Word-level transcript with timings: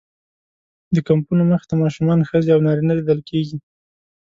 د 0.95 0.97
کمپونو 1.07 1.43
مخې 1.51 1.65
ته 1.69 1.75
ماشومان، 1.83 2.19
ښځې 2.29 2.49
او 2.55 2.63
نارینه 2.67 2.93
لیدل 2.99 3.19
کېږي. 3.29 3.57